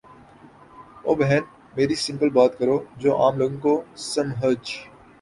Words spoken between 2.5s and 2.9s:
کرو